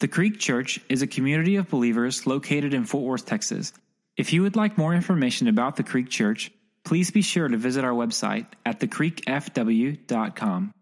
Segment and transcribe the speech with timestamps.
[0.00, 3.74] The Creek Church is a community of believers located in Fort Worth, Texas.
[4.16, 6.50] If you would like more information about the Creek Church,
[6.84, 10.72] please be sure to visit our website at thecreekfw.com.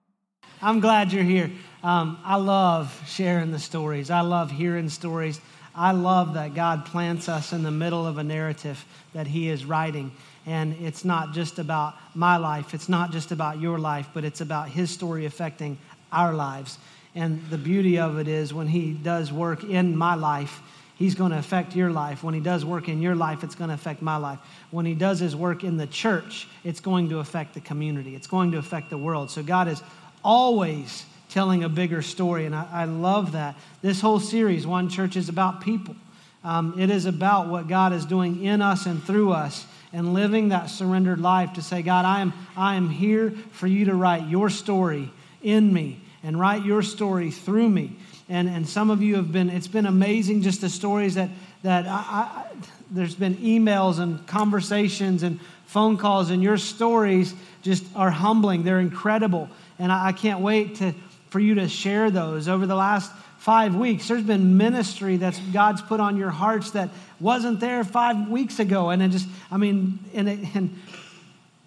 [0.62, 1.50] I'm glad you're here.
[1.82, 4.08] Um, I love sharing the stories.
[4.08, 5.40] I love hearing stories.
[5.74, 9.64] I love that God plants us in the middle of a narrative that He is
[9.64, 10.12] writing.
[10.46, 14.40] And it's not just about my life, it's not just about your life, but it's
[14.40, 15.76] about His story affecting
[16.12, 16.78] our lives.
[17.18, 20.62] And the beauty of it is when He does work in my life,
[20.94, 22.22] He's going to affect your life.
[22.22, 24.38] When He does work in your life, it's going to affect my life.
[24.70, 28.28] When He does His work in the church, it's going to affect the community, it's
[28.28, 29.32] going to affect the world.
[29.32, 29.82] So God is
[30.22, 32.46] always telling a bigger story.
[32.46, 33.56] And I, I love that.
[33.82, 35.96] This whole series, One Church, is about people.
[36.44, 40.50] Um, it is about what God is doing in us and through us and living
[40.50, 44.28] that surrendered life to say, God, I am, I am here for you to write
[44.28, 45.10] your story
[45.42, 47.96] in me and write your story through me.
[48.28, 51.30] And, and some of you have been, it's been amazing just the stories that,
[51.62, 52.44] that I, I,
[52.90, 58.64] there's been emails and conversations and phone calls, and your stories just are humbling.
[58.64, 59.48] They're incredible.
[59.78, 60.94] And I, I can't wait to,
[61.30, 64.08] for you to share those over the last five weeks.
[64.08, 66.90] There's been ministry that God's put on your hearts that
[67.20, 68.90] wasn't there five weeks ago.
[68.90, 70.78] And it just, I mean, and, it, and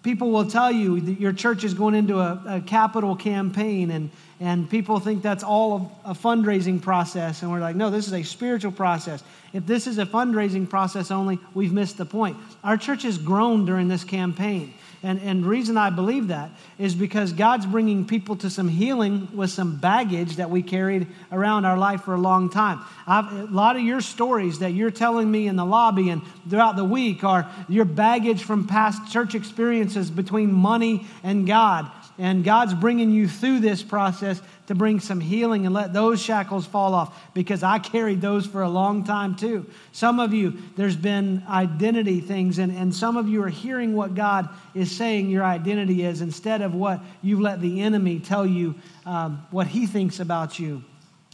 [0.02, 4.10] people will tell you that your church is going into a, a capital campaign and,
[4.40, 7.42] and people think that's all a fundraising process.
[7.42, 9.22] And we're like, no, this is a spiritual process.
[9.52, 12.36] If this is a fundraising process only, we've missed the point.
[12.64, 14.74] Our church has grown during this campaign.
[15.04, 19.50] And, and reason I believe that is because God's bringing people to some healing with
[19.50, 22.80] some baggage that we carried around our life for a long time.
[23.06, 26.76] I've, a lot of your stories that you're telling me in the lobby and throughout
[26.76, 31.90] the week are your baggage from past church experiences between money and God.
[32.18, 36.66] And God's bringing you through this process to bring some healing and let those shackles
[36.66, 39.66] fall off because I carried those for a long time too.
[39.92, 44.14] Some of you, there's been identity things, and, and some of you are hearing what
[44.14, 48.76] God is saying your identity is instead of what you've let the enemy tell you
[49.04, 50.84] um, what he thinks about you.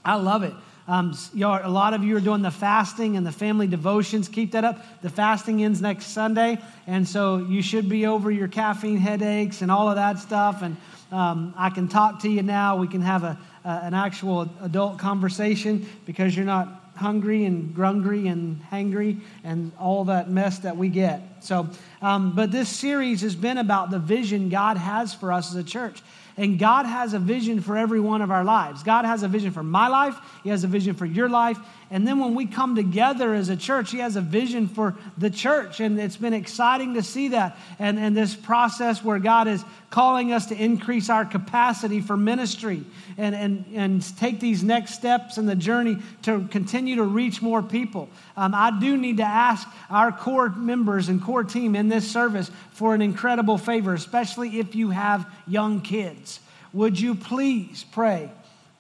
[0.04, 0.54] I love it.
[0.88, 4.26] Um, a lot of you are doing the fasting and the family devotions.
[4.26, 5.02] Keep that up.
[5.02, 9.70] The fasting ends next Sunday, and so you should be over your caffeine headaches and
[9.70, 10.62] all of that stuff.
[10.62, 10.78] And
[11.12, 12.76] um, I can talk to you now.
[12.78, 18.26] We can have a, a, an actual adult conversation because you're not hungry and grungry
[18.26, 21.20] and hangry and all that mess that we get.
[21.40, 21.68] So,
[22.02, 25.64] um, but this series has been about the vision God has for us as a
[25.64, 26.02] church.
[26.38, 28.84] And God has a vision for every one of our lives.
[28.84, 31.58] God has a vision for my life, He has a vision for your life.
[31.90, 35.30] And then when we come together as a church, He has a vision for the
[35.30, 35.80] church.
[35.80, 37.56] And it's been exciting to see that.
[37.78, 42.84] And, and this process where God is calling us to increase our capacity for ministry
[43.16, 47.62] and, and, and take these next steps in the journey to continue to reach more
[47.62, 48.10] people.
[48.36, 52.50] Um, I do need to ask our core members and core team in this service
[52.72, 56.40] for an incredible favor, especially if you have young kids.
[56.74, 58.30] Would you please pray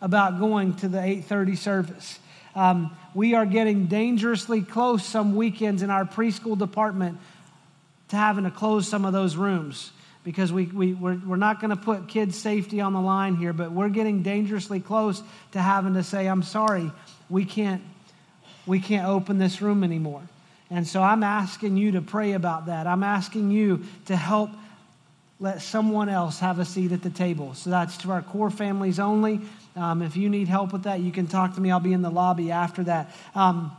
[0.02, 2.18] about going to the 8:30 service?
[2.58, 7.18] Um, we are getting dangerously close some weekends in our preschool department
[8.08, 9.92] to having to close some of those rooms
[10.24, 13.52] because we, we, we're, we're not going to put kids' safety on the line here,
[13.52, 16.90] but we're getting dangerously close to having to say, I'm sorry,
[17.30, 17.80] we can't,
[18.66, 20.22] we can't open this room anymore.
[20.68, 22.88] And so I'm asking you to pray about that.
[22.88, 24.50] I'm asking you to help
[25.40, 27.54] let someone else have a seat at the table.
[27.54, 29.40] So that's to our core families only.
[29.76, 31.70] Um, if you need help with that, you can talk to me.
[31.70, 33.14] I'll be in the lobby after that.
[33.34, 33.70] Um,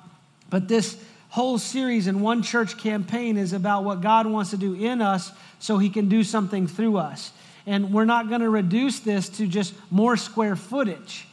[0.50, 0.98] but this
[1.30, 5.31] whole series in One Church campaign is about what God wants to do in us
[5.59, 7.31] so he can do something through us.
[7.66, 11.28] And we're not going to reduce this to just more square footage.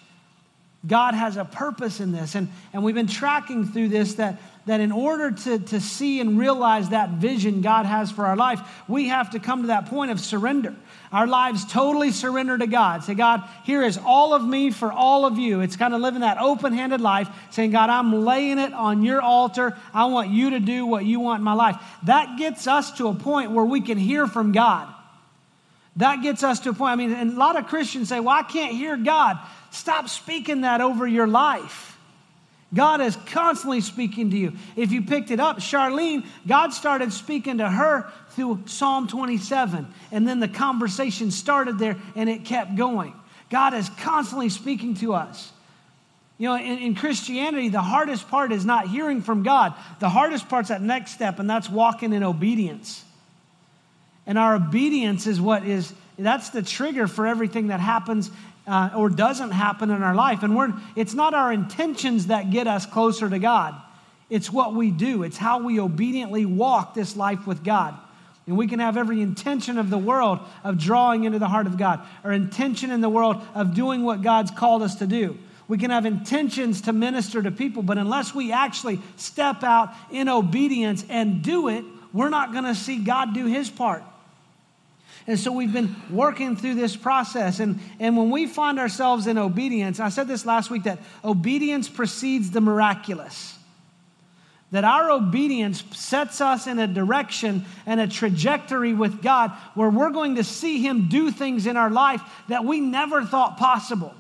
[0.87, 2.35] God has a purpose in this.
[2.35, 6.39] And, and we've been tracking through this that, that in order to, to see and
[6.39, 10.11] realize that vision God has for our life, we have to come to that point
[10.11, 10.75] of surrender.
[11.13, 13.05] Our lives totally surrender to God.
[13.05, 15.61] Say, God, here is all of me for all of you.
[15.61, 19.23] It's kind of living that open handed life, saying, God, I'm laying it on your
[19.23, 19.77] altar.
[19.95, 21.77] I want you to do what you want in my life.
[22.03, 24.93] That gets us to a point where we can hear from God.
[25.97, 26.93] That gets us to a point.
[26.93, 29.39] I mean, and a lot of Christians say, Well, I can't hear God.
[29.71, 31.96] Stop speaking that over your life.
[32.77, 34.53] God is constantly speaking to you.
[34.77, 39.93] If you picked it up, Charlene, God started speaking to her through Psalm 27.
[40.13, 43.15] And then the conversation started there and it kept going.
[43.49, 45.53] God is constantly speaking to us.
[46.39, 49.75] You know, in, in, Christianity, the hardest part is not hearing from God.
[50.01, 53.03] The hardest part's that next step, and that's walking in obedience.
[54.27, 58.31] And our obedience is what is, that's the trigger for everything that happens
[58.67, 60.43] uh, or doesn't happen in our life.
[60.43, 63.75] And we're, it's not our intentions that get us closer to God,
[64.29, 67.95] it's what we do, it's how we obediently walk this life with God.
[68.47, 71.77] And we can have every intention of the world of drawing into the heart of
[71.77, 75.37] God, or intention in the world of doing what God's called us to do.
[75.69, 80.29] We can have intentions to minister to people, but unless we actually step out in
[80.29, 84.05] obedience and do it, we're not going to see God do his part.
[85.27, 87.59] And so we've been working through this process.
[87.59, 91.89] And, and when we find ourselves in obedience, I said this last week that obedience
[91.89, 93.59] precedes the miraculous.
[94.71, 100.11] That our obedience sets us in a direction and a trajectory with God where we're
[100.11, 104.15] going to see Him do things in our life that we never thought possible.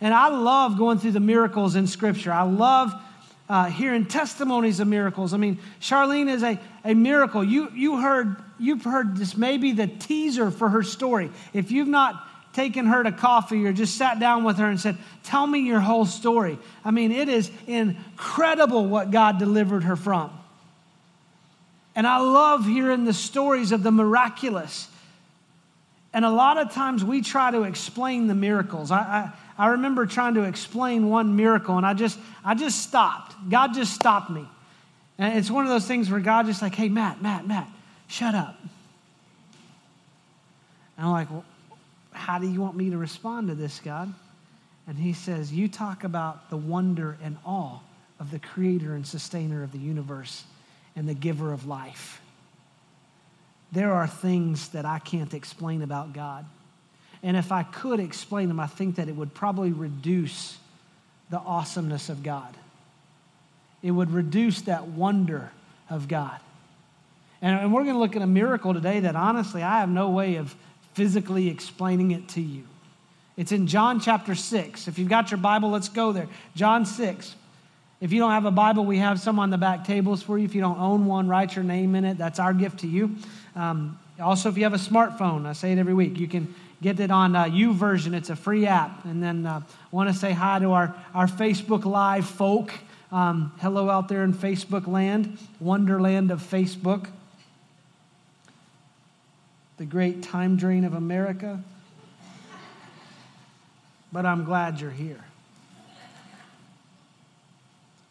[0.00, 2.32] And I love going through the miracles in Scripture.
[2.32, 2.92] I love
[3.48, 5.34] uh, hearing testimonies of miracles.
[5.34, 7.42] I mean, Charlene is a, a miracle.
[7.42, 11.30] You, you heard, you've heard this maybe the teaser for her story.
[11.52, 12.22] If you've not
[12.52, 15.80] taken her to coffee or just sat down with her and said, Tell me your
[15.80, 16.58] whole story.
[16.84, 20.30] I mean, it is incredible what God delivered her from.
[21.96, 24.88] And I love hearing the stories of the miraculous.
[26.12, 28.90] And a lot of times we try to explain the miracles.
[28.90, 33.34] I, I, I remember trying to explain one miracle and I just, I just stopped.
[33.48, 34.46] God just stopped me.
[35.18, 37.68] And it's one of those things where God just like, hey, Matt, Matt, Matt,
[38.08, 38.58] shut up.
[40.96, 41.44] And I'm like, well,
[42.12, 44.12] how do you want me to respond to this, God?
[44.86, 47.78] And he says, You talk about the wonder and awe
[48.20, 50.44] of the creator and sustainer of the universe
[50.94, 52.20] and the giver of life.
[53.72, 56.44] There are things that I can't explain about God.
[57.22, 60.58] And if I could explain them, I think that it would probably reduce
[61.30, 62.54] the awesomeness of God.
[63.84, 65.52] It would reduce that wonder
[65.90, 66.40] of God.
[67.42, 70.36] And, we're going to look at a miracle today that honestly, I have no way
[70.36, 70.56] of
[70.94, 72.64] physically explaining it to you.
[73.36, 74.88] It's in John chapter 6.
[74.88, 76.28] If you've got your Bible, let's go there.
[76.56, 77.34] John 6.
[78.00, 80.46] If you don't have a Bible, we have some on the back tables for you.
[80.46, 82.16] If you don't own one, write your name in it.
[82.16, 83.16] That's our gift to you.
[83.54, 87.00] Um, also, if you have a smartphone, I say it every week, you can get
[87.00, 88.14] it on uh, YouVersion.
[88.14, 89.04] It's a free app.
[89.04, 89.60] And then uh,
[89.90, 92.72] want to say hi to our, our Facebook Live folk.
[93.14, 97.06] Um, hello out there in Facebook land, wonderland of Facebook.
[99.76, 101.62] The great time drain of America.
[104.10, 105.24] But I'm glad you're here.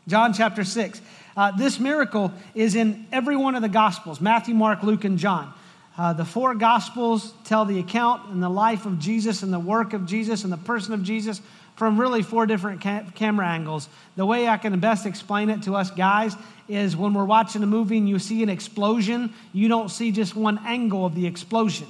[0.07, 1.01] John chapter 6.
[1.35, 5.53] Uh, this miracle is in every one of the Gospels Matthew, Mark, Luke, and John.
[5.97, 9.91] Uh, the four Gospels tell the account and the life of Jesus and the work
[9.91, 11.41] of Jesus and the person of Jesus
[11.75, 13.89] from really four different ca- camera angles.
[14.15, 16.35] The way I can best explain it to us guys
[16.67, 20.35] is when we're watching a movie and you see an explosion, you don't see just
[20.35, 21.87] one angle of the explosion.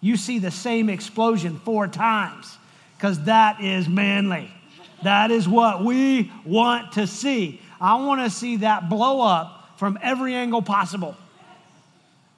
[0.00, 2.56] You see the same explosion four times
[2.96, 4.50] because that is manly.
[5.02, 7.60] That is what we want to see.
[7.80, 11.16] I want to see that blow up from every angle possible.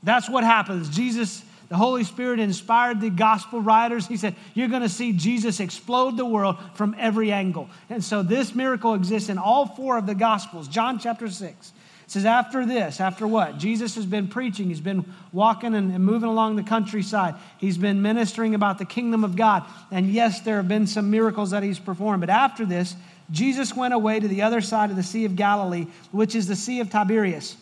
[0.02, 0.88] That's what happens.
[0.88, 1.42] Jesus,
[1.72, 4.06] the Holy Spirit inspired the gospel writers.
[4.06, 7.70] He said, You're going to see Jesus explode the world from every angle.
[7.88, 10.68] And so this miracle exists in all four of the gospels.
[10.68, 11.72] John chapter 6.
[12.04, 13.56] It says, After this, after what?
[13.56, 14.68] Jesus has been preaching.
[14.68, 17.36] He's been walking and, and moving along the countryside.
[17.56, 19.64] He's been ministering about the kingdom of God.
[19.90, 22.20] And yes, there have been some miracles that he's performed.
[22.20, 22.94] But after this,
[23.30, 26.54] Jesus went away to the other side of the Sea of Galilee, which is the
[26.54, 27.56] Sea of Tiberias.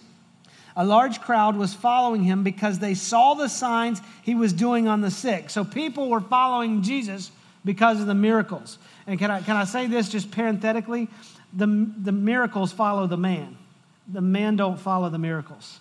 [0.76, 5.00] A large crowd was following him because they saw the signs he was doing on
[5.00, 5.50] the sick.
[5.50, 7.30] So people were following Jesus
[7.64, 8.78] because of the miracles.
[9.06, 11.08] And can I, can I say this just parenthetically?
[11.52, 13.56] The, the miracles follow the man.
[14.08, 15.80] The man don't follow the miracles.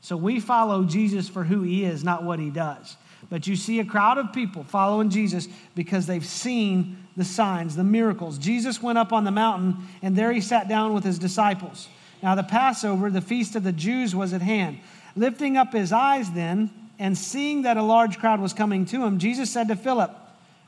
[0.00, 2.96] So we follow Jesus for who he is, not what he does.
[3.30, 7.84] But you see a crowd of people following Jesus because they've seen the signs, the
[7.84, 8.38] miracles.
[8.38, 11.88] Jesus went up on the mountain, and there he sat down with his disciples.
[12.22, 14.78] Now, the Passover, the feast of the Jews, was at hand.
[15.16, 19.18] Lifting up his eyes then, and seeing that a large crowd was coming to him,
[19.18, 20.14] Jesus said to Philip,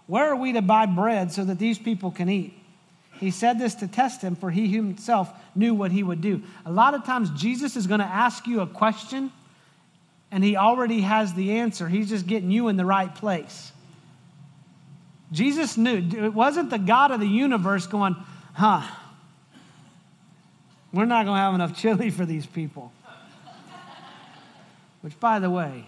[0.07, 2.53] Where are we to buy bread so that these people can eat?
[3.19, 6.43] He said this to test him, for he himself knew what he would do.
[6.67, 9.33] A lot of times, Jesus is going to ask you a question,
[10.31, 11.89] and he already has the answer.
[11.89, 13.73] He's just getting you in the right place.
[15.33, 15.97] Jesus knew.
[15.97, 18.17] It wasn't the God of the universe going,
[18.55, 18.83] huh,
[20.97, 22.93] we're not going to have enough chili for these people.
[25.03, 25.85] Which, by the way,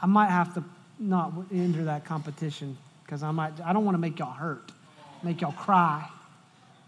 [0.00, 0.64] I might have to
[0.98, 3.60] not enter that competition because I might.
[3.60, 4.72] I don't want to make y'all hurt,
[5.22, 6.08] make y'all cry,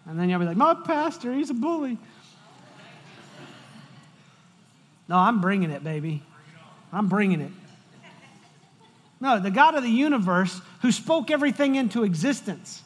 [0.06, 1.98] and then y'all be like, "My pastor, he's a bully."
[5.08, 6.22] No, I'm bringing it, baby.
[6.92, 7.52] I'm bringing it.
[9.20, 12.82] No, the God of the universe who spoke everything into existence.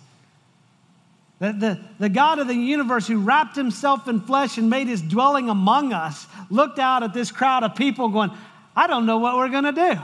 [1.42, 5.02] The, the, the God of the universe who wrapped himself in flesh and made his
[5.02, 8.30] dwelling among us looked out at this crowd of people going,
[8.76, 9.94] I don't know what we're going to do.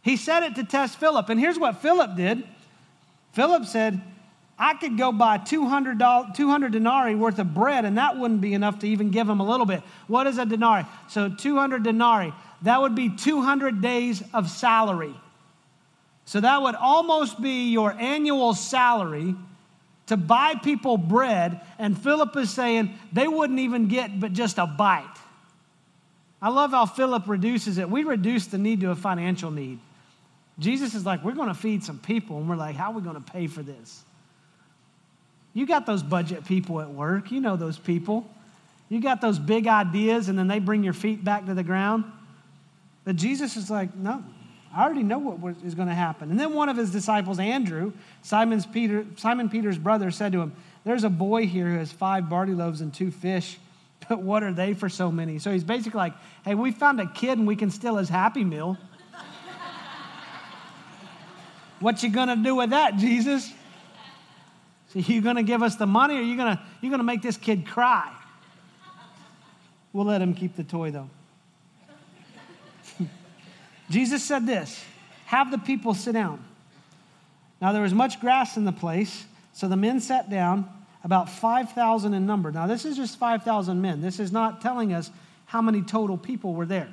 [0.00, 1.28] He said it to test Philip.
[1.28, 2.44] And here's what Philip did
[3.34, 4.00] Philip said,
[4.58, 6.00] I could go buy 200,
[6.34, 9.46] 200 denarii worth of bread, and that wouldn't be enough to even give him a
[9.46, 9.82] little bit.
[10.06, 10.86] What is a denarii?
[11.10, 15.14] So 200 denarii, that would be 200 days of salary.
[16.24, 19.34] So that would almost be your annual salary
[20.06, 21.60] to buy people bread.
[21.78, 25.16] And Philip is saying they wouldn't even get but just a bite.
[26.42, 27.88] I love how Philip reduces it.
[27.88, 29.78] We reduce the need to a financial need.
[30.58, 32.36] Jesus is like, we're going to feed some people.
[32.36, 34.04] And we're like, how are we going to pay for this?
[35.54, 37.30] You got those budget people at work.
[37.30, 38.28] You know those people.
[38.88, 42.04] You got those big ideas, and then they bring your feet back to the ground.
[43.04, 44.22] But Jesus is like, no,
[44.74, 46.30] I already know what is going to happen.
[46.30, 50.52] And then one of his disciples, Andrew, Simon's Peter, Simon Peter's brother, said to him,
[50.84, 53.58] There's a boy here who has five barley loaves and two fish,
[54.08, 55.38] but what are they for so many?
[55.38, 56.14] So he's basically like,
[56.44, 58.76] Hey, we found a kid and we can steal his happy meal.
[61.78, 63.52] what you going to do with that, Jesus?
[64.92, 67.04] So you going to give us the money or you going to you going to
[67.04, 68.12] make this kid cry?
[69.92, 71.10] We'll let him keep the toy though.
[73.90, 74.82] Jesus said this
[75.26, 76.44] Have the people sit down.
[77.60, 80.68] Now there was much grass in the place, so the men sat down,
[81.02, 82.50] about 5,000 in number.
[82.50, 84.00] Now this is just 5,000 men.
[84.00, 85.10] This is not telling us
[85.46, 86.88] how many total people were there.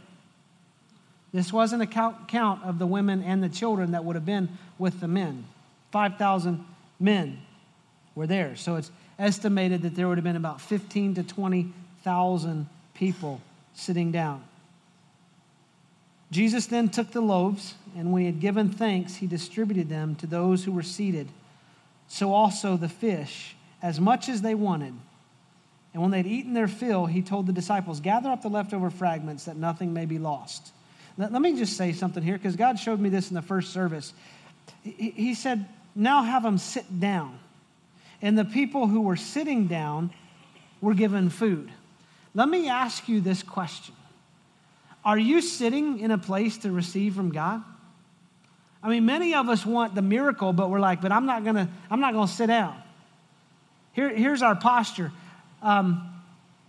[1.34, 5.00] This wasn't a count of the women and the children that would have been with
[5.00, 5.46] the men.
[5.92, 6.64] 5,000
[7.00, 7.40] men
[8.16, 8.56] were there.
[8.58, 13.42] So it's estimated that there would have been about 15 to 20,000 people
[13.74, 14.44] sitting down.
[16.32, 20.28] Jesus then took the loaves, and when he had given thanks, he distributed them to
[20.28, 21.28] those who were seated.
[22.08, 24.94] So also the fish, as much as they wanted.
[25.94, 29.46] And when they'd eaten their fill, he told the disciples, Gather up the leftover fragments
[29.46, 30.72] that nothing may be lost.
[31.18, 33.74] Let, let me just say something here, because God showed me this in the first
[33.74, 34.14] service.
[34.84, 37.38] He, he said, Now have them sit down.
[38.22, 40.12] And the people who were sitting down
[40.80, 41.70] were given food.
[42.34, 43.96] Let me ask you this question
[45.04, 47.64] are you sitting in a place to receive from God?
[48.84, 51.70] I mean, many of us want the miracle, but we're like, but I'm not gonna,
[51.90, 52.82] I'm not gonna sit down.
[53.94, 55.12] Here, here's our posture.
[55.62, 56.10] Um,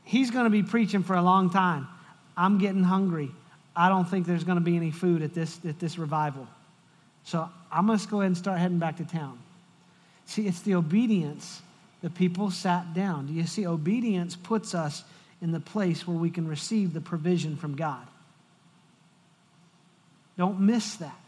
[0.04, 1.88] he's gonna be preaching for a long time.
[2.36, 3.30] I'm getting hungry.
[3.74, 6.46] I don't think there's gonna be any food at this, at this revival.
[7.24, 9.38] So I'm gonna go ahead and start heading back to town.
[10.26, 11.62] See, it's the obedience
[12.02, 13.26] that people sat down.
[13.26, 13.66] Do you see?
[13.66, 15.04] Obedience puts us
[15.40, 18.06] in the place where we can receive the provision from God.
[20.36, 21.18] Don't miss that.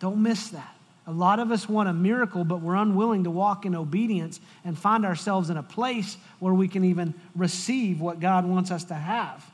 [0.00, 0.74] Don't miss that.
[1.06, 4.78] A lot of us want a miracle, but we're unwilling to walk in obedience and
[4.78, 8.94] find ourselves in a place where we can even receive what God wants us to
[8.94, 9.44] have.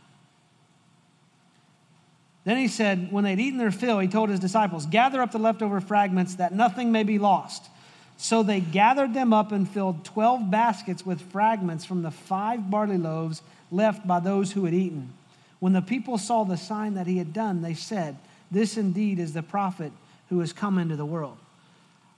[2.45, 5.39] Then he said, when they'd eaten their fill, he told his disciples, Gather up the
[5.39, 7.69] leftover fragments that nothing may be lost.
[8.17, 12.99] So they gathered them up and filled 12 baskets with fragments from the five barley
[12.99, 15.12] loaves left by those who had eaten.
[15.61, 18.17] When the people saw the sign that he had done, they said,
[18.50, 19.93] This indeed is the prophet
[20.31, 21.37] who has come into the world.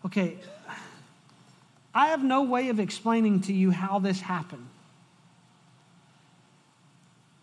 [0.06, 0.38] Okay,
[1.94, 4.66] I have no way of explaining to you how this happened.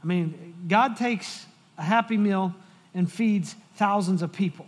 [0.03, 1.45] I mean, God takes
[1.77, 2.55] a happy meal
[2.93, 4.65] and feeds thousands of people.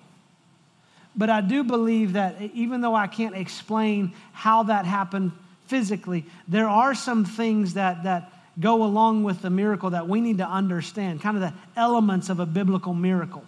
[1.16, 5.32] But I do believe that even though I can't explain how that happened
[5.66, 10.40] physically, there are some things that, that go along with the miracle that we need
[10.40, 13.44] to understand, kind of the elements of a biblical miracle.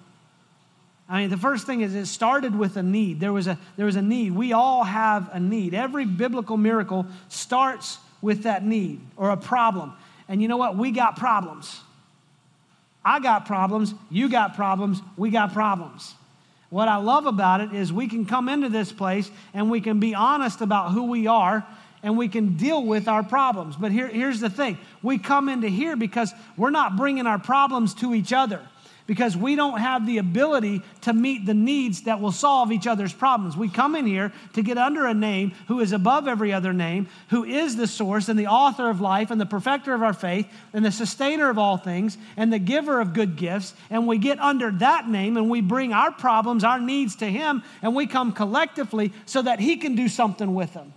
[1.10, 3.20] I mean, the first thing is it started with a need.
[3.20, 4.32] There was a, there was a need.
[4.32, 5.74] We all have a need.
[5.74, 9.94] Every biblical miracle starts with that need or a problem.
[10.30, 10.78] And you know what?
[10.78, 11.82] We got problems.
[13.04, 13.94] I got problems.
[14.10, 15.02] You got problems.
[15.18, 16.16] We got problems.
[16.70, 20.00] What I love about it is we can come into this place and we can
[20.00, 21.64] be honest about who we are
[22.04, 23.76] and we can deal with our problems.
[23.76, 27.96] But here, here's the thing we come into here because we're not bringing our problems
[27.96, 28.62] to each other
[29.06, 33.14] because we don't have the ability to meet the needs that will solve each other's
[33.14, 33.58] problems.
[33.58, 37.08] We come in here to get under a name who is above every other name,
[37.30, 40.48] who is the source and the author of life and the perfecter of our faith
[40.72, 43.74] and the sustainer of all things and the giver of good gifts.
[43.90, 47.64] And we get under that name and we bring our problems, our needs to Him,
[47.82, 50.94] and we come collectively so that He can do something with them.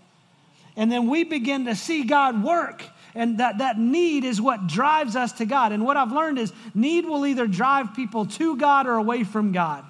[0.77, 5.17] And then we begin to see God work and that, that need is what drives
[5.17, 5.73] us to God.
[5.73, 9.53] And what I've learned is need will either drive people to God or away from
[9.53, 9.85] God.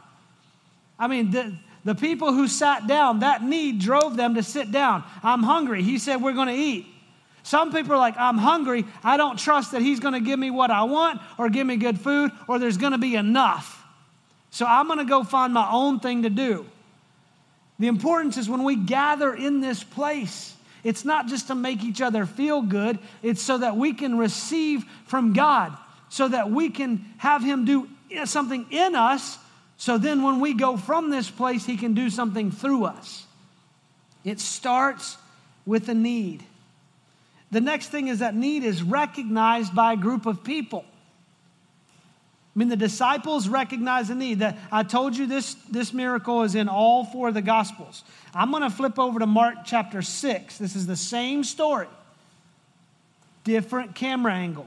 [0.98, 5.04] I mean, the, The people who sat down, that need drove them to sit down.
[5.22, 5.84] I'm hungry.
[5.84, 6.84] He said, We're going to eat.
[7.44, 8.84] Some people are like, I'm hungry.
[9.04, 11.76] I don't trust that He's going to give me what I want or give me
[11.76, 13.84] good food or there's going to be enough.
[14.50, 16.66] So I'm going to go find my own thing to do.
[17.78, 20.55] The importance is when we gather in this place,
[20.86, 24.84] it's not just to make each other feel good, it's so that we can receive
[25.06, 25.76] from God,
[26.08, 27.88] so that we can have Him do
[28.24, 29.38] something in us,
[29.76, 33.26] so then when we go from this place, He can do something through us.
[34.24, 35.16] It starts
[35.66, 36.44] with a need.
[37.50, 40.84] The next thing is that need is recognized by a group of people.
[42.56, 44.38] I mean, the disciples recognize the need.
[44.38, 48.02] That I told you this, this miracle is in all four of the Gospels.
[48.34, 50.56] I'm going to flip over to Mark chapter 6.
[50.56, 51.88] This is the same story,
[53.44, 54.66] different camera angle.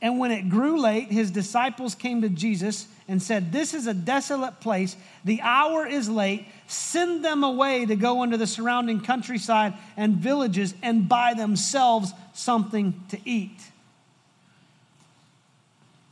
[0.00, 3.94] And when it grew late, his disciples came to Jesus and said, This is a
[3.94, 4.96] desolate place.
[5.24, 6.46] The hour is late.
[6.68, 13.02] Send them away to go into the surrounding countryside and villages and buy themselves something
[13.08, 13.58] to eat.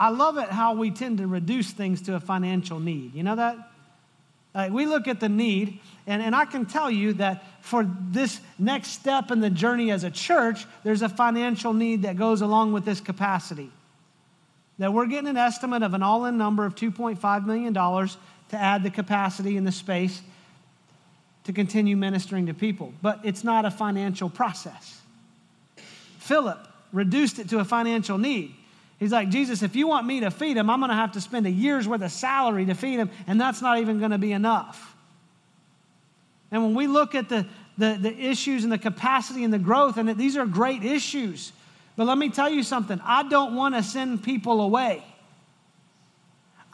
[0.03, 3.15] I love it how we tend to reduce things to a financial need.
[3.15, 3.57] You know that?
[4.53, 5.79] Like we look at the need,
[6.09, 10.03] and, and I can tell you that for this next step in the journey as
[10.03, 13.71] a church, there's a financial need that goes along with this capacity.
[14.81, 18.83] That we're getting an estimate of an all in number of $2.5 million to add
[18.83, 20.21] the capacity and the space
[21.45, 22.93] to continue ministering to people.
[23.03, 25.01] But it's not a financial process.
[26.19, 26.59] Philip
[26.93, 28.57] reduced it to a financial need.
[29.03, 31.21] He's like, Jesus, if you want me to feed him, I'm going to have to
[31.21, 34.19] spend a year's worth of salary to feed him, and that's not even going to
[34.19, 34.95] be enough.
[36.53, 37.45] And when we look at the,
[37.77, 41.51] the, the issues and the capacity and the growth, and these are great issues,
[41.97, 45.03] but let me tell you something I don't want to send people away.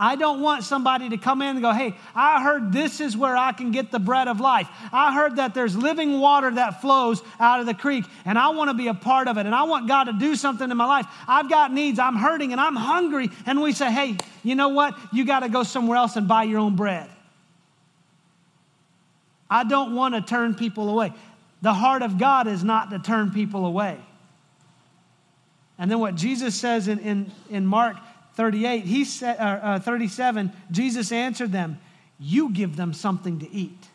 [0.00, 3.36] I don't want somebody to come in and go, hey, I heard this is where
[3.36, 4.68] I can get the bread of life.
[4.92, 8.70] I heard that there's living water that flows out of the creek, and I want
[8.70, 10.87] to be a part of it, and I want God to do something in my
[10.87, 11.06] life.
[11.26, 13.30] I've got needs, I'm hurting, and I'm hungry.
[13.44, 14.96] And we say, hey, you know what?
[15.12, 17.11] You got to go somewhere else and buy your own bread.
[19.50, 21.12] I don't want to turn people away.
[21.62, 23.98] The heart of God is not to turn people away.
[25.76, 27.96] And then what Jesus says in, in, in Mark
[28.38, 31.77] 38, he said, uh, uh, 37, Jesus answered them,
[32.20, 33.88] You give them something to eat.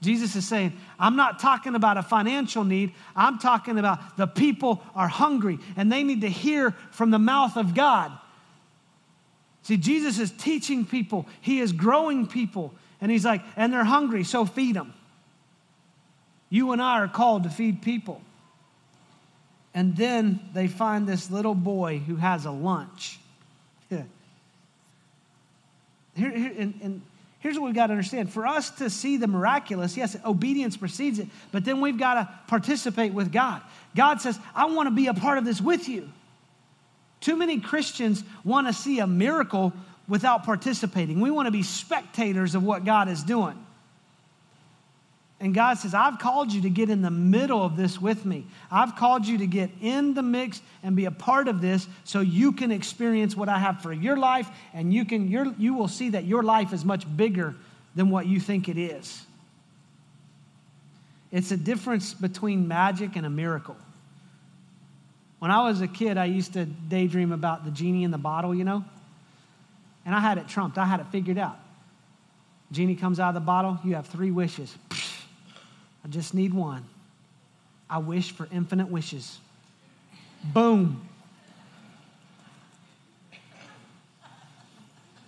[0.00, 2.94] Jesus is saying, I'm not talking about a financial need.
[3.14, 7.58] I'm talking about the people are hungry and they need to hear from the mouth
[7.58, 8.10] of God.
[9.64, 12.72] See, Jesus is teaching people, He is growing people,
[13.02, 14.94] and He's like, and they're hungry, so feed them.
[16.48, 18.22] You and I are called to feed people.
[19.74, 23.18] And then they find this little boy who has a lunch.
[23.90, 24.04] here,
[26.14, 27.02] here, and, and
[27.40, 28.30] here's what we've got to understand.
[28.30, 32.28] For us to see the miraculous, yes, obedience precedes it, but then we've got to
[32.48, 33.62] participate with God.
[33.96, 36.10] God says, I want to be a part of this with you.
[37.20, 39.72] Too many Christians want to see a miracle
[40.08, 41.20] without participating.
[41.20, 43.64] We want to be spectators of what God is doing.
[45.42, 48.46] And God says, I've called you to get in the middle of this with me.
[48.70, 52.20] I've called you to get in the mix and be a part of this so
[52.20, 55.28] you can experience what I have for your life and you, can,
[55.58, 57.56] you will see that your life is much bigger
[57.96, 59.26] than what you think it is.
[61.32, 63.76] It's a difference between magic and a miracle.
[65.40, 68.54] When I was a kid, I used to daydream about the genie in the bottle,
[68.54, 68.84] you know?
[70.06, 71.58] And I had it trumped, I had it figured out.
[72.70, 74.72] Genie comes out of the bottle, you have three wishes.
[76.04, 76.84] I just need one.
[77.88, 79.38] I wish for infinite wishes.
[80.44, 81.06] Boom.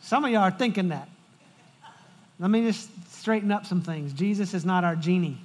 [0.03, 1.09] Some of y'all are thinking that.
[2.39, 4.13] Let me just straighten up some things.
[4.13, 5.39] Jesus is not our genie.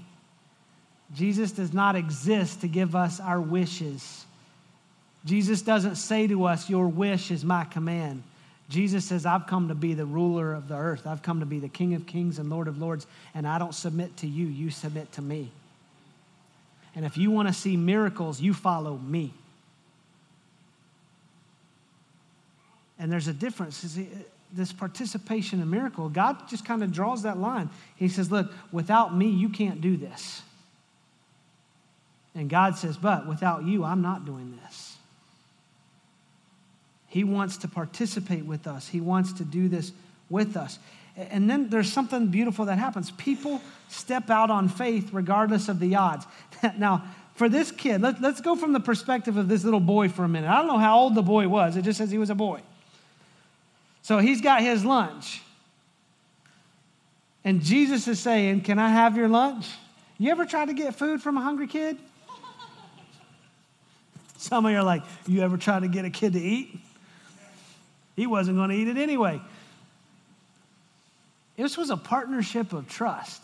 [1.15, 4.25] Jesus does not exist to give us our wishes.
[5.25, 8.23] Jesus doesn't say to us, Your wish is my command.
[8.69, 11.07] Jesus says, I've come to be the ruler of the earth.
[11.07, 13.73] I've come to be the King of kings and Lord of lords, and I don't
[13.73, 15.51] submit to you, you submit to me.
[16.95, 19.33] And if you want to see miracles, you follow me.
[22.99, 23.97] And there's a difference.
[24.51, 27.69] This participation in miracle, God just kind of draws that line.
[27.95, 30.41] He says, Look, without me, you can't do this.
[32.35, 34.97] And God says, But without you, I'm not doing this.
[37.09, 39.91] He wants to participate with us, He wants to do this
[40.29, 40.79] with us.
[41.17, 43.11] And then there's something beautiful that happens.
[43.11, 46.25] People step out on faith regardless of the odds.
[46.77, 47.03] now,
[47.35, 50.29] for this kid, let, us go from the perspective of this little boy for a
[50.29, 50.49] minute.
[50.49, 52.61] I don't know how old the boy was, it just says he was a boy.
[54.01, 55.41] So he's got his lunch.
[57.43, 59.67] And Jesus is saying, Can I have your lunch?
[60.17, 61.97] You ever try to get food from a hungry kid?
[64.37, 66.79] Some of you are like, You ever try to get a kid to eat?
[68.19, 69.39] He wasn't going to eat it anyway.
[71.55, 73.41] This was a partnership of trust.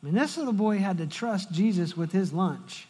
[0.00, 2.86] I mean, this little boy had to trust Jesus with his lunch.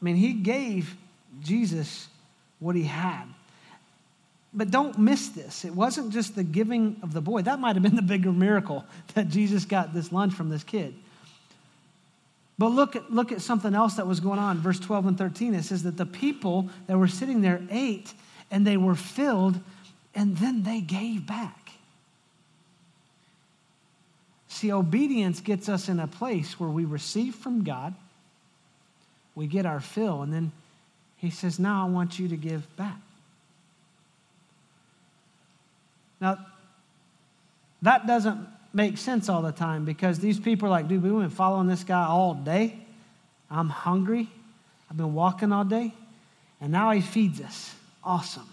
[0.00, 0.94] I mean, he gave
[1.40, 2.06] Jesus
[2.60, 3.24] what he had.
[4.54, 5.64] But don't miss this.
[5.64, 7.42] It wasn't just the giving of the boy.
[7.42, 10.94] That might have been the bigger miracle that Jesus got this lunch from this kid.
[12.60, 14.58] But look at, look at something else that was going on.
[14.58, 18.12] Verse 12 and 13, it says that the people that were sitting there ate
[18.50, 19.58] and they were filled
[20.14, 21.70] and then they gave back.
[24.48, 27.94] See, obedience gets us in a place where we receive from God,
[29.34, 30.52] we get our fill, and then
[31.16, 33.00] He says, Now I want you to give back.
[36.20, 36.44] Now,
[37.80, 41.30] that doesn't make sense all the time because these people are like, dude, we've been
[41.30, 42.78] following this guy all day.
[43.50, 44.28] I'm hungry.
[44.90, 45.92] I've been walking all day.
[46.60, 47.74] And now he feeds us.
[48.04, 48.48] Awesome.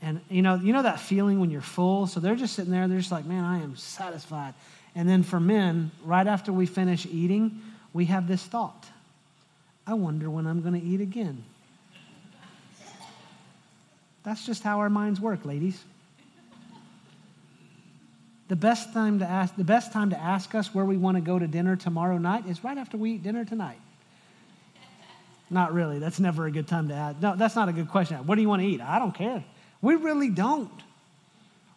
[0.00, 2.06] And you know, you know that feeling when you're full?
[2.06, 4.54] So they're just sitting there, they're just like, man, I am satisfied.
[4.94, 7.60] And then for men, right after we finish eating,
[7.92, 8.86] we have this thought
[9.86, 11.42] I wonder when I'm going to eat again.
[14.22, 15.82] That's just how our minds work, ladies.
[18.48, 21.20] The best time to ask, the best time to ask us where we want to
[21.20, 23.78] go to dinner tomorrow night is right after we eat dinner tonight.
[25.48, 25.98] Not really.
[25.98, 27.20] That's never a good time to ask.
[27.20, 28.26] No, that's not a good question.
[28.26, 28.80] What do you want to eat?
[28.80, 29.44] I don't care.
[29.80, 30.70] We really don't.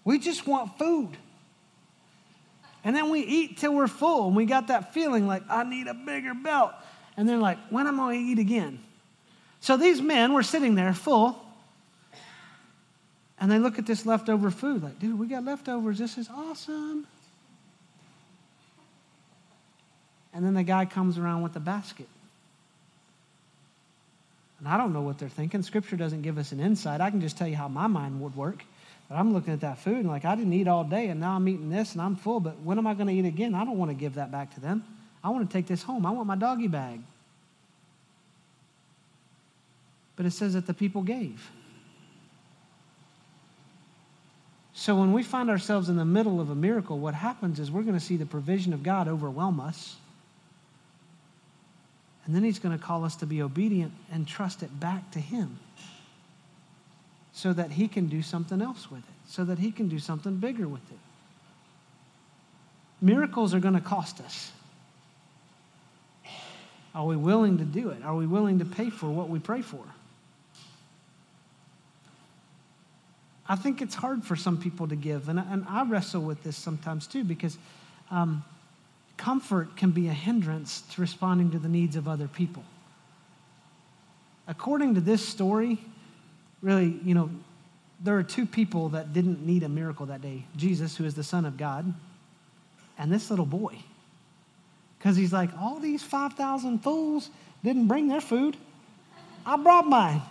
[0.03, 1.17] We just want food.
[2.83, 5.87] And then we eat till we're full and we got that feeling like, I need
[5.87, 6.71] a bigger belt.
[7.17, 8.79] And then, like, when am I going to eat again?
[9.59, 11.44] So these men were sitting there full
[13.39, 15.97] and they look at this leftover food like, dude, we got leftovers.
[15.97, 17.05] This is awesome.
[20.33, 22.07] And then the guy comes around with the basket.
[24.59, 25.63] And I don't know what they're thinking.
[25.63, 27.01] Scripture doesn't give us an insight.
[27.01, 28.63] I can just tell you how my mind would work.
[29.09, 31.35] But I'm looking at that food and like, I didn't eat all day and now
[31.35, 33.53] I'm eating this and I'm full, but when am I going to eat again?
[33.53, 34.83] I don't want to give that back to them.
[35.23, 36.05] I want to take this home.
[36.05, 37.01] I want my doggy bag.
[40.15, 41.49] But it says that the people gave.
[44.77, 47.83] So when we find ourselves in the middle of a miracle, what happens is we're
[47.83, 49.95] going to see the provision of God overwhelm us.
[52.25, 55.19] And then he's going to call us to be obedient and trust it back to
[55.19, 55.59] him
[57.31, 60.37] so that he can do something else with it, so that he can do something
[60.37, 60.99] bigger with it.
[63.01, 64.51] Miracles are going to cost us.
[66.93, 68.03] Are we willing to do it?
[68.03, 69.83] Are we willing to pay for what we pray for?
[73.47, 75.29] I think it's hard for some people to give.
[75.29, 77.57] And, and I wrestle with this sometimes too because
[78.09, 78.43] um,
[79.17, 82.63] comfort can be a hindrance to responding to the needs of other people.
[84.47, 85.79] According to this story,
[86.61, 87.29] really, you know,
[88.03, 91.23] there are two people that didn't need a miracle that day Jesus, who is the
[91.23, 91.93] Son of God,
[92.97, 93.77] and this little boy.
[94.97, 97.29] Because he's like, all these 5,000 fools
[97.63, 98.57] didn't bring their food.
[99.45, 100.21] I brought mine.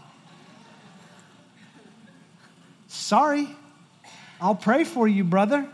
[2.95, 3.49] Sorry,
[4.41, 5.67] I'll pray for you, brother.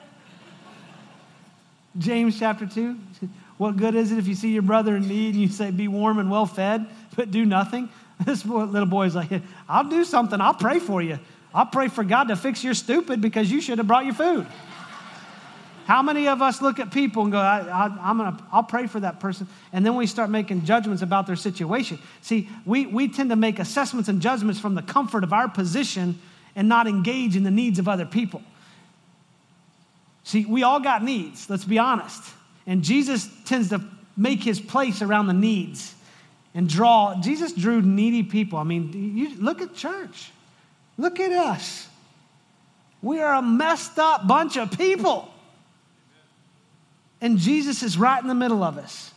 [1.98, 2.96] James chapter 2.
[3.58, 5.86] What good is it if you see your brother in need and you say, Be
[5.86, 7.88] warm and well fed, but do nothing?
[8.24, 9.30] This little boy is like,
[9.66, 10.42] I'll do something.
[10.42, 11.18] I'll pray for you.
[11.54, 14.46] I'll pray for God to fix your stupid because you should have brought your food.
[15.86, 19.00] How many of us look at people and go, I, am gonna, I'll pray for
[19.00, 21.98] that person, and then we start making judgments about their situation?
[22.20, 26.18] See, we, we tend to make assessments and judgments from the comfort of our position
[26.54, 28.42] and not engage in the needs of other people.
[30.24, 32.22] See, we all got needs, let's be honest.
[32.66, 33.82] And Jesus tends to
[34.16, 35.94] make his place around the needs
[36.54, 37.20] and draw.
[37.20, 38.58] Jesus drew needy people.
[38.58, 40.30] I mean, you look at church.
[40.98, 41.88] Look at us.
[43.02, 45.32] We are a messed up bunch of people.
[47.20, 49.12] And Jesus is right in the middle of us.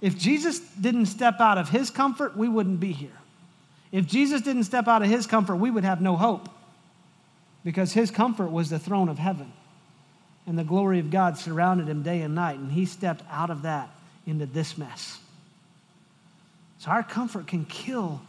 [0.00, 3.10] If Jesus didn't step out of his comfort, we wouldn't be here.
[3.92, 6.48] If Jesus didn't step out of his comfort, we would have no hope
[7.64, 9.52] because his comfort was the throne of heaven.
[10.46, 13.62] And the glory of God surrounded him day and night, and he stepped out of
[13.62, 13.90] that
[14.26, 15.20] into this mess.
[16.78, 18.20] So our comfort can kill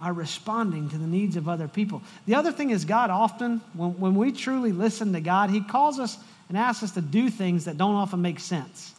[0.00, 2.02] our responding to the needs of other people.
[2.26, 5.98] The other thing is, God often, when, when we truly listen to God, He calls
[5.98, 8.94] us and asks us to do things that don't often make sense.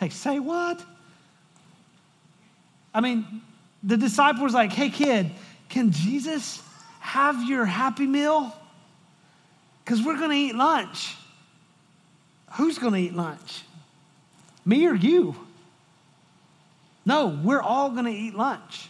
[0.00, 0.82] Like, say what?
[2.94, 3.42] I mean,
[3.82, 5.30] the disciple was like, hey, kid,
[5.68, 6.62] Can Jesus
[7.00, 8.54] have your happy meal?
[9.84, 11.16] Because we're going to eat lunch.
[12.52, 13.62] Who's going to eat lunch?
[14.64, 15.34] Me or you?
[17.04, 18.88] No, we're all going to eat lunch.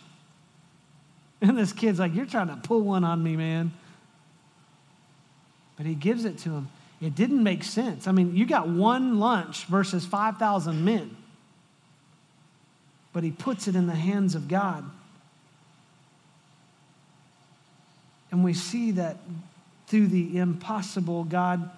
[1.41, 3.73] And this kid's like, You're trying to pull one on me, man.
[5.77, 6.69] But he gives it to him.
[7.01, 8.07] It didn't make sense.
[8.07, 11.17] I mean, you got one lunch versus 5,000 men.
[13.13, 14.85] But he puts it in the hands of God.
[18.31, 19.19] And we see that
[19.87, 21.71] through the impossible, God,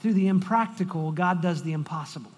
[0.00, 2.32] through the impractical, God does the impossible.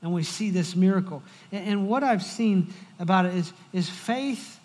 [0.00, 1.22] And we see this miracle.
[1.52, 4.58] And, what I've seen about it is, is faith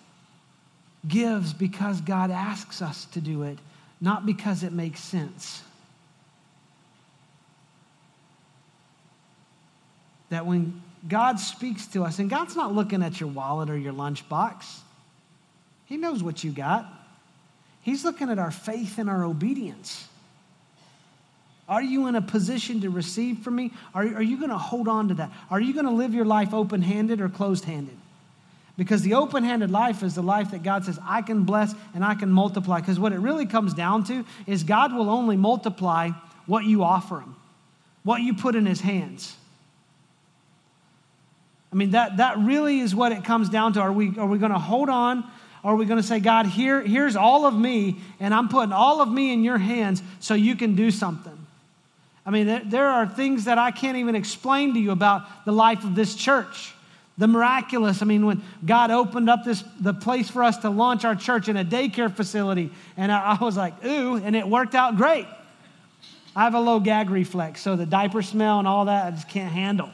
[1.07, 3.57] gives because God asks us to do it,
[4.01, 5.63] not because it makes sense.
[10.29, 13.93] That when God speaks to us, and God's not looking at your wallet or your
[13.93, 14.65] lunchbox,
[15.85, 16.85] He knows what you got.
[17.81, 20.07] He's looking at our faith and our obedience.
[21.69, 23.71] Are you in a position to receive from me?
[23.93, 25.31] Are, are you going to hold on to that?
[25.51, 27.95] Are you going to live your life open handed or closed handed?
[28.75, 32.03] Because the open handed life is the life that God says, I can bless and
[32.03, 32.79] I can multiply.
[32.79, 36.09] Because what it really comes down to is God will only multiply
[36.47, 37.35] what you offer Him,
[38.03, 39.35] what you put in His hands.
[41.71, 43.81] I mean, that, that really is what it comes down to.
[43.81, 45.23] Are we, are we going to hold on
[45.63, 48.71] or are we going to say, God, here, here's all of me, and I'm putting
[48.71, 51.37] all of me in your hands so you can do something?
[52.25, 55.51] I mean, there, there are things that I can't even explain to you about the
[55.51, 56.73] life of this church.
[57.17, 58.01] The miraculous.
[58.01, 61.49] I mean, when God opened up this the place for us to launch our church
[61.49, 65.27] in a daycare facility, and I, I was like, ooh, and it worked out great.
[66.33, 69.27] I have a low gag reflex, so the diaper smell and all that I just
[69.27, 69.89] can't handle.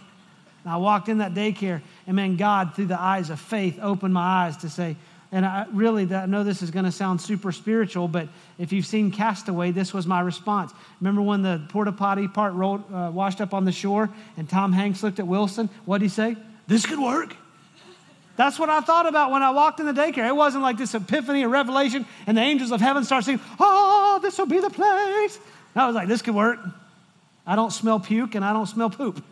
[0.66, 4.16] And I walked in that daycare, and man, God, through the eyes of faith, opened
[4.16, 4.98] my eyes to say,
[5.32, 8.86] and I really I know this is going to sound super spiritual, but if you've
[8.86, 10.72] seen Cast Away, this was my response.
[11.02, 14.74] Remember when the porta potty part rolled, uh, washed up on the shore and Tom
[14.74, 15.70] Hanks looked at Wilson?
[15.86, 16.36] What did he say?
[16.68, 17.36] This could work.
[18.38, 20.28] That's what I thought about when I walked in the daycare.
[20.28, 24.20] It wasn't like this epiphany or revelation and the angels of heaven start saying, Oh,
[24.22, 25.40] this will be the place.
[25.76, 26.60] I was like, This could work.
[27.46, 29.24] I don't smell puke and I don't smell poop.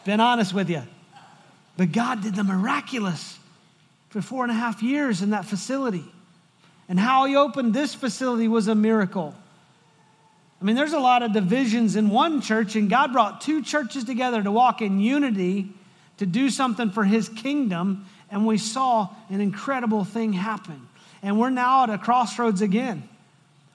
[0.00, 0.82] Been honest with you.
[1.76, 3.38] But God did the miraculous
[4.08, 6.04] for four and a half years in that facility.
[6.88, 9.34] And how he opened this facility was a miracle.
[10.60, 14.04] I mean, there's a lot of divisions in one church, and God brought two churches
[14.04, 15.68] together to walk in unity
[16.18, 20.88] to do something for his kingdom, and we saw an incredible thing happen.
[21.22, 23.06] And we're now at a crossroads again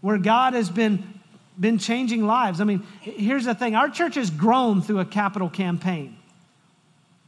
[0.02, 1.21] where God has been,
[1.62, 2.60] been changing lives.
[2.60, 6.18] I mean, here's the thing our church has grown through a capital campaign.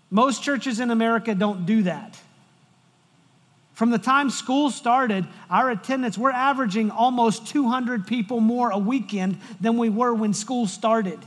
[0.09, 2.19] Most churches in America don't do that.
[3.73, 9.39] From the time school started, our attendance, we're averaging almost 200 people more a weekend
[9.61, 11.19] than we were when school started.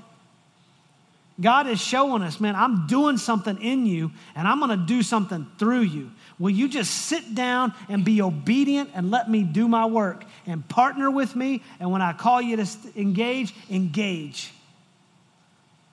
[1.40, 5.02] God is showing us, man, I'm doing something in you and I'm going to do
[5.02, 6.10] something through you.
[6.38, 10.66] Will you just sit down and be obedient and let me do my work and
[10.68, 11.62] partner with me?
[11.80, 14.52] And when I call you to engage, engage.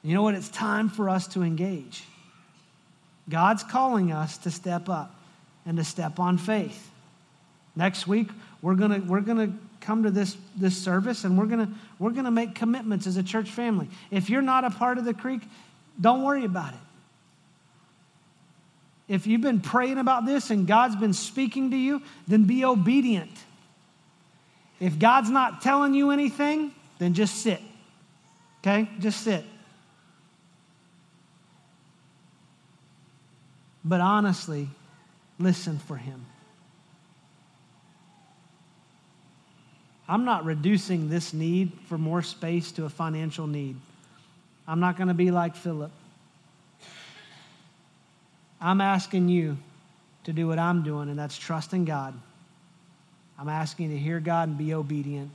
[0.03, 0.35] You know what?
[0.35, 2.03] It's time for us to engage.
[3.29, 5.15] God's calling us to step up
[5.65, 6.91] and to step on faith.
[7.75, 8.27] Next week,
[8.61, 12.55] we're going we're to come to this, this service and we're going we're to make
[12.55, 13.87] commitments as a church family.
[14.11, 15.41] If you're not a part of the creek,
[15.99, 16.79] don't worry about it.
[19.13, 23.29] If you've been praying about this and God's been speaking to you, then be obedient.
[24.79, 27.61] If God's not telling you anything, then just sit.
[28.61, 28.89] Okay?
[28.97, 29.45] Just sit.
[33.85, 34.67] But honestly,
[35.37, 36.25] listen for him.
[40.07, 43.75] I'm not reducing this need for more space to a financial need.
[44.67, 45.91] I'm not going to be like Philip.
[48.63, 49.57] I'm asking you
[50.23, 52.13] to do what I'm doing, and that's trusting God.
[53.37, 55.29] I'm asking you to hear God and be obedient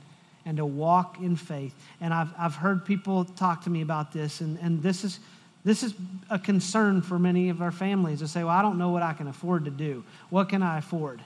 [0.45, 1.75] and to walk in faith.
[2.01, 5.19] And I've, I've heard people talk to me about this, and, and this is
[5.65, 5.93] this is
[6.29, 9.13] a concern for many of our families to say, Well, I don't know what I
[9.13, 10.05] can afford to do.
[10.29, 11.21] What can I afford?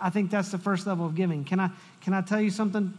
[0.00, 1.42] I think that's the first level of giving.
[1.44, 1.70] Can I,
[2.02, 2.96] can I tell you something?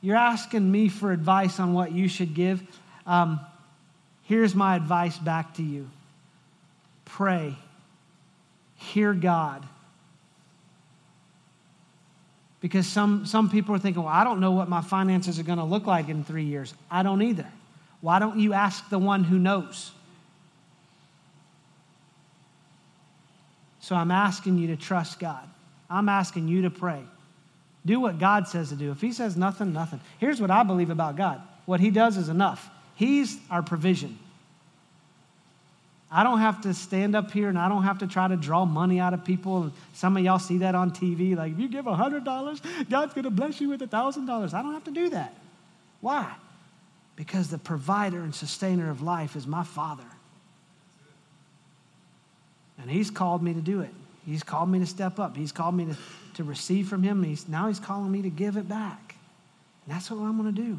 [0.00, 2.62] You're asking me for advice on what you should give.
[3.06, 3.40] Um,
[4.24, 5.88] here's my advice back to you
[7.04, 7.56] pray,
[8.76, 9.66] hear God.
[12.60, 15.58] Because some, some people are thinking, well, I don't know what my finances are going
[15.58, 16.72] to look like in three years.
[16.90, 17.46] I don't either.
[18.00, 19.90] Why don't you ask the one who knows?
[23.80, 25.48] So I'm asking you to trust God.
[25.90, 27.02] I'm asking you to pray.
[27.84, 28.92] Do what God says to do.
[28.92, 30.00] If He says nothing, nothing.
[30.18, 32.70] Here's what I believe about God what He does is enough.
[32.94, 34.18] He's our provision.
[36.14, 38.66] I don't have to stand up here and I don't have to try to draw
[38.66, 39.72] money out of people.
[39.94, 41.34] Some of y'all see that on TV.
[41.34, 44.52] Like, if you give $100, God's going to bless you with $1,000.
[44.52, 45.34] I don't have to do that.
[46.02, 46.30] Why?
[47.16, 50.04] Because the provider and sustainer of life is my Father.
[52.78, 53.94] And He's called me to do it.
[54.26, 55.34] He's called me to step up.
[55.34, 55.96] He's called me to,
[56.34, 57.22] to receive from Him.
[57.22, 59.14] He's, now He's calling me to give it back.
[59.86, 60.78] And that's what I'm going to do.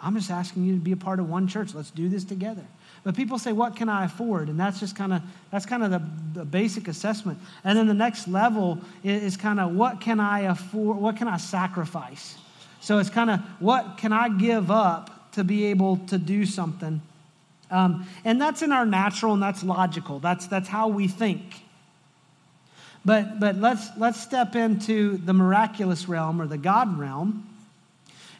[0.00, 1.74] I'm just asking you to be a part of one church.
[1.74, 2.64] Let's do this together.
[3.04, 4.48] But people say, what can I afford?
[4.48, 6.02] And that's just kind of that's kind of the,
[6.34, 7.38] the basic assessment.
[7.64, 11.26] And then the next level is, is kind of what can I afford, what can
[11.26, 12.36] I sacrifice?
[12.80, 17.00] So it's kind of what can I give up to be able to do something?
[17.70, 20.20] Um, and that's in our natural and that's logical.
[20.20, 21.42] That's that's how we think.
[23.04, 27.48] But but let's let's step into the miraculous realm or the God realm,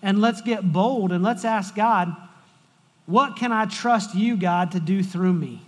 [0.02, 2.14] and let's get bold and let's ask God
[3.06, 5.62] what can I trust you, God, to do through me?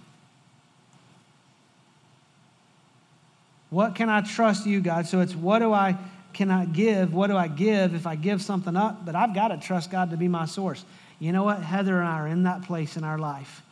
[3.71, 5.07] What can I trust you, God?
[5.07, 5.97] So it's what do I
[6.33, 7.15] can I give?
[7.15, 9.05] What do I give if I give something up?
[9.05, 10.85] But I've got to trust God to be my source.
[11.19, 11.63] You know what?
[11.63, 13.63] Heather and I are in that place in our life.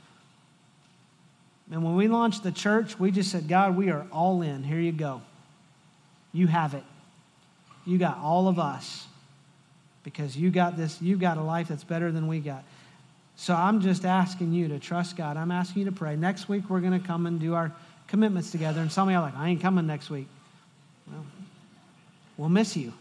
[1.70, 4.62] And when we launched the church, we just said, God, we are all in.
[4.62, 5.22] Here you go.
[6.33, 6.85] You have it.
[7.85, 9.07] You got all of us
[10.05, 12.64] because you got this, you got a life that's better than we got.
[13.42, 15.37] So I'm just asking you to trust God.
[15.37, 16.14] I'm asking you to pray.
[16.14, 17.72] Next week, we're going to come and do our
[18.07, 18.81] commitments together.
[18.81, 20.28] And some of you are like, I ain't coming next week.
[21.11, 21.26] Well,
[22.37, 22.92] we'll miss you.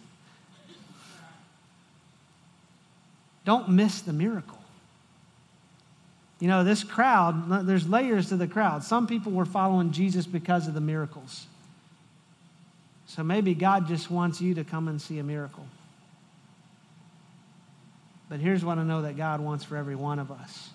[3.45, 4.58] Don't miss the miracle.
[6.39, 8.84] You know, this crowd, there's layers to the crowd.
[8.84, 11.45] Some people were following Jesus because of the miracles.
[13.06, 15.67] So maybe God just wants you to come and see a miracle.
[18.32, 20.70] But here's what I know that God wants for every one of us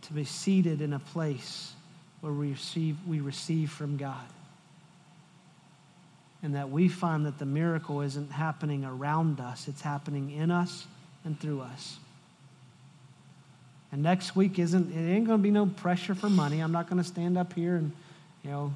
[0.00, 1.74] to be seated in a place
[2.22, 4.24] where we receive, we receive from God.
[6.42, 10.86] And that we find that the miracle isn't happening around us, it's happening in us
[11.26, 11.98] and through us.
[13.92, 16.60] And next week isn't it ain't going to be no pressure for money.
[16.60, 17.92] I'm not going to stand up here and
[18.42, 18.72] you know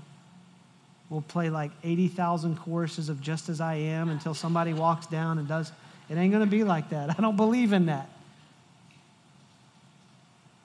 [1.09, 5.49] we'll play like 80,000 choruses of just as I am until somebody walks down and
[5.49, 5.73] does
[6.09, 7.11] it ain't going to be like that.
[7.19, 8.09] I don't believe in that.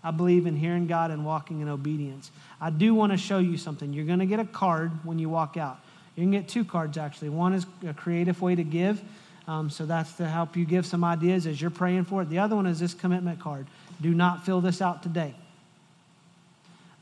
[0.04, 2.32] I believe in hearing God and walking in obedience.
[2.60, 3.94] I do want to show you something.
[3.94, 5.80] You're going to get a card when you walk out.
[6.16, 7.30] You can get two cards actually.
[7.30, 9.02] One is a creative way to give.
[9.48, 12.30] Um, so that's to help you give some ideas as you're praying for it.
[12.30, 13.68] The other one is this commitment card.
[14.00, 15.36] Do not fill this out today.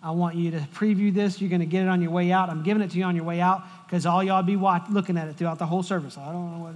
[0.01, 1.41] I want you to preview this.
[1.41, 2.49] You're going to get it on your way out.
[2.49, 5.17] I'm giving it to you on your way out because all y'all be watch, looking
[5.17, 6.17] at it throughout the whole service.
[6.17, 6.73] I don't know what.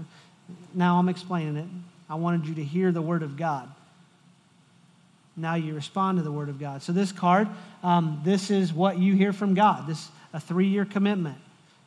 [0.74, 1.68] Now I'm explaining it.
[2.10, 3.70] I wanted you to hear the Word of God.
[5.36, 6.84] Now you respond to the Word of God.
[6.84, 7.48] So this card,
[7.82, 9.88] um, this is what you hear from God.
[9.88, 11.38] This a three-year commitment.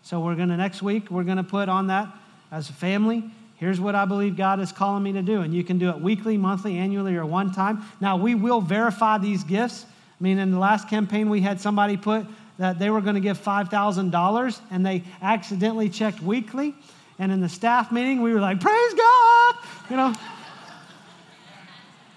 [0.03, 2.09] So we're to next week we're going to put on that
[2.53, 3.25] as a family.
[3.57, 6.01] Here's what I believe God is calling me to do, and you can do it
[6.01, 7.83] weekly, monthly, annually, or one time.
[8.01, 9.85] Now we will verify these gifts.
[9.85, 12.27] I mean, in the last campaign we had somebody put
[12.59, 16.75] that they were going to give five thousand dollars, and they accidentally checked weekly.
[17.19, 19.55] And in the staff meeting, we were like, Praise God,
[19.91, 20.15] you know.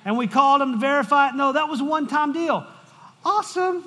[0.06, 1.36] And we called them to verify it.
[1.36, 2.66] No, that was a one time deal.
[3.24, 3.84] Awesome.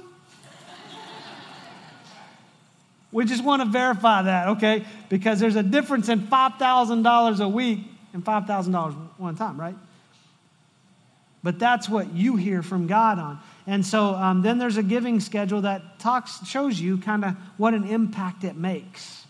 [3.11, 4.87] We just want to verify that, okay?
[5.11, 7.81] Because there's a difference in $5,000 a week
[8.15, 9.77] and $5,000 one time, right?
[11.43, 13.39] But that's what you hear from God on.
[13.67, 17.75] And so um, then there's a giving schedule that talks, shows you kind of what
[17.75, 19.22] an impact it makes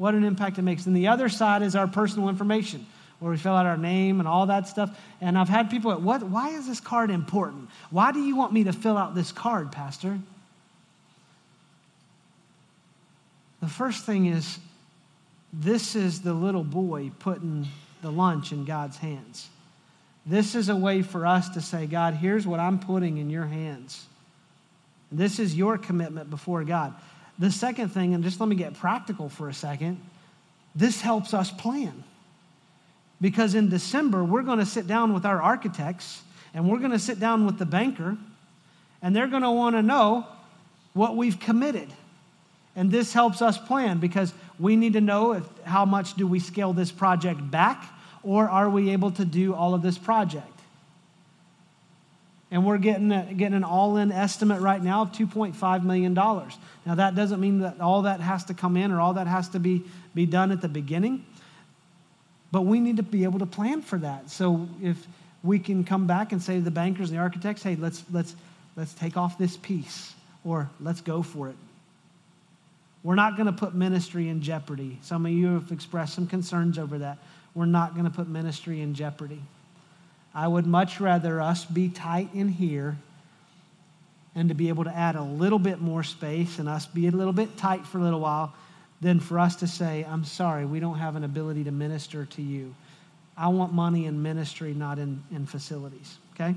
[0.00, 0.86] what an impact it makes.
[0.86, 2.86] And the other side is our personal information,
[3.18, 4.98] where we fill out our name and all that stuff.
[5.20, 7.68] And I've had people, what, why is this card important?
[7.90, 10.18] Why do you want me to fill out this card, Pastor?
[13.60, 14.58] The first thing is
[15.52, 17.68] this is the little boy putting
[18.00, 19.50] the lunch in God's hands.
[20.24, 23.44] This is a way for us to say, God, here's what I'm putting in your
[23.44, 24.06] hands.
[25.12, 26.94] This is your commitment before God.
[27.40, 29.98] The second thing, and just let me get practical for a second,
[30.76, 32.04] this helps us plan.
[33.20, 36.22] Because in December, we're going to sit down with our architects
[36.52, 38.16] and we're going to sit down with the banker,
[39.02, 40.26] and they're going to want to know
[40.94, 41.88] what we've committed.
[42.74, 46.40] And this helps us plan because we need to know if, how much do we
[46.40, 47.84] scale this project back
[48.22, 50.59] or are we able to do all of this project?
[52.50, 56.14] And we're getting, a, getting an all in estimate right now of $2.5 million.
[56.14, 59.48] Now, that doesn't mean that all that has to come in or all that has
[59.50, 59.84] to be,
[60.14, 61.24] be done at the beginning,
[62.50, 64.30] but we need to be able to plan for that.
[64.30, 65.06] So if
[65.44, 68.34] we can come back and say to the bankers and the architects, hey, let's, let's,
[68.74, 70.12] let's take off this piece
[70.44, 71.56] or let's go for it.
[73.02, 74.98] We're not going to put ministry in jeopardy.
[75.02, 77.18] Some of you have expressed some concerns over that.
[77.54, 79.40] We're not going to put ministry in jeopardy.
[80.34, 82.96] I would much rather us be tight in here
[84.34, 87.10] and to be able to add a little bit more space and us be a
[87.10, 88.54] little bit tight for a little while
[89.00, 92.42] than for us to say, I'm sorry, we don't have an ability to minister to
[92.42, 92.74] you.
[93.36, 96.54] I want money in ministry, not in, in facilities, okay?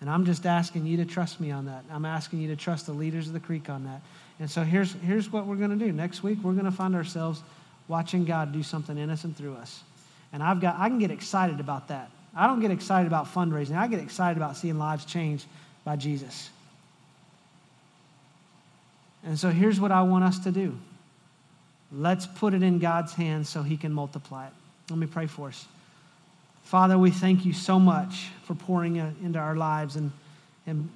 [0.00, 1.84] And I'm just asking you to trust me on that.
[1.90, 4.02] I'm asking you to trust the leaders of the creek on that.
[4.38, 5.90] And so here's, here's what we're going to do.
[5.90, 7.42] Next week, we're going to find ourselves
[7.88, 9.82] watching God do something innocent through us.
[10.32, 12.10] And I've got, I can get excited about that.
[12.34, 13.76] I don't get excited about fundraising.
[13.76, 15.46] I get excited about seeing lives changed
[15.84, 16.50] by Jesus.
[19.24, 20.78] And so here's what I want us to do.
[21.92, 24.52] Let's put it in God's hands so he can multiply it.
[24.90, 25.66] Let me pray for us.
[26.64, 30.10] Father, we thank you so much for pouring into our lives and,
[30.66, 30.90] and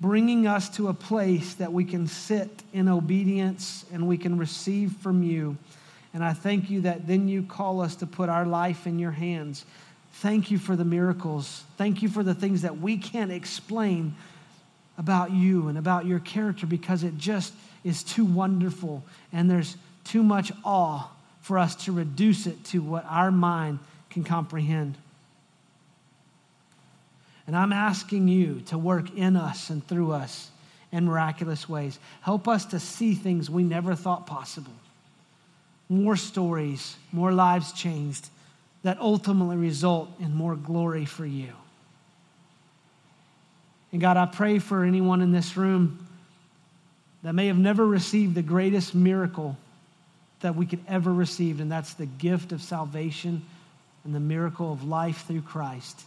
[0.00, 4.92] bringing us to a place that we can sit in obedience and we can receive
[4.96, 5.56] from you.
[6.14, 9.10] And I thank you that then you call us to put our life in your
[9.10, 9.64] hands.
[10.12, 11.64] Thank you for the miracles.
[11.76, 14.14] Thank you for the things that we can't explain
[14.96, 17.52] about you and about your character because it just
[17.82, 19.02] is too wonderful
[19.32, 21.10] and there's too much awe
[21.42, 24.96] for us to reduce it to what our mind can comprehend.
[27.48, 30.50] And I'm asking you to work in us and through us
[30.92, 31.98] in miraculous ways.
[32.20, 34.72] Help us to see things we never thought possible.
[35.94, 38.28] More stories, more lives changed
[38.82, 41.52] that ultimately result in more glory for you.
[43.92, 46.04] And God, I pray for anyone in this room
[47.22, 49.56] that may have never received the greatest miracle
[50.40, 53.42] that we could ever receive, and that's the gift of salvation
[54.04, 56.02] and the miracle of life through Christ.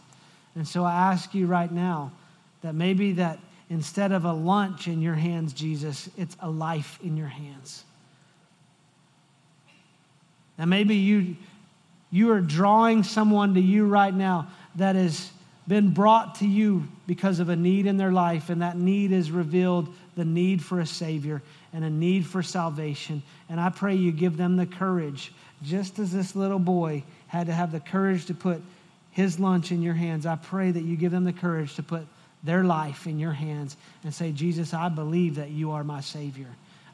[0.54, 2.12] And so I ask you right now
[2.60, 3.38] that maybe that
[3.70, 7.84] instead of a lunch in your hands, Jesus, it's a life in your hands.
[10.58, 11.36] And maybe you,
[12.10, 15.30] you are drawing someone to you right now that has
[15.66, 19.30] been brought to you because of a need in their life, and that need is
[19.30, 21.42] revealed the need for a Savior
[21.72, 23.22] and a need for salvation.
[23.48, 25.32] And I pray you give them the courage,
[25.62, 28.62] just as this little boy had to have the courage to put
[29.10, 30.26] his lunch in your hands.
[30.26, 32.06] I pray that you give them the courage to put
[32.42, 36.48] their life in your hands and say, Jesus, I believe that you are my Savior.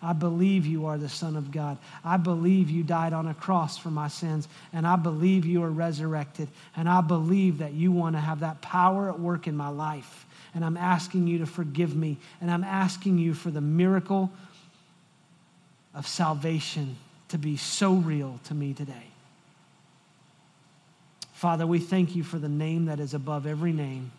[0.04, 1.78] I believe you are the Son of God.
[2.04, 4.46] I believe you died on a cross for my sins.
[4.72, 6.48] And I believe you are resurrected.
[6.76, 10.26] And I believe that you want to have that power at work in my life.
[10.54, 12.18] And I'm asking you to forgive me.
[12.40, 14.30] And I'm asking you for the miracle
[15.94, 16.96] of salvation
[17.28, 19.06] to be so real to me today.
[21.32, 24.12] Father, we thank you for the name that is above every name,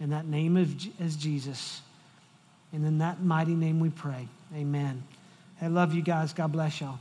[0.00, 1.80] and that name is Jesus.
[2.72, 4.26] And in that mighty name we pray.
[4.56, 5.02] Amen.
[5.62, 6.32] I love you guys.
[6.32, 6.98] God bless y'all.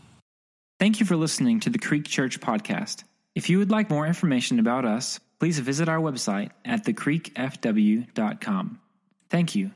[0.79, 3.03] Thank you for listening to the Creek Church podcast.
[3.35, 8.79] If you would like more information about us, please visit our website at thecreekfw.com.
[9.29, 9.71] Thank you